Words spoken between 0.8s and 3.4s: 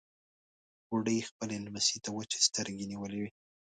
بوډۍ خپلې لمسۍ ته وچې سترګې نيولې وې.